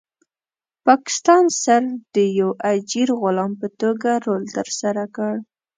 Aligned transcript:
پاکستان 0.87 1.43
صرف 1.63 1.91
د 2.15 2.17
یو 2.39 2.51
اجیر 2.73 3.09
غلام 3.21 3.51
په 3.61 3.67
توګه 3.81 4.09
رول 4.25 4.43
ترسره 4.57 5.03
کړ. 5.15 5.33